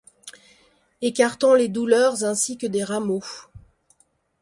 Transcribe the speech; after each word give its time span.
Écartant 1.03 1.53
les 1.53 1.67
douleurs 1.67 2.23
ainsi 2.23 2.57
que 2.57 2.65
des 2.65 2.83
rameaux 2.83 3.21